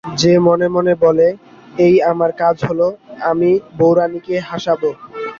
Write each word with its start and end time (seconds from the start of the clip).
সে 0.17 0.31
মনে 0.39 0.67
মনে 0.67 0.93
বললে, 1.03 1.27
এই 1.77 1.95
আমার 2.11 2.31
কাজ 2.33 2.55
হল, 2.65 2.81
আমি 3.21 3.49
বউরানীকে 3.77 4.35
হাসাব। 4.49 4.81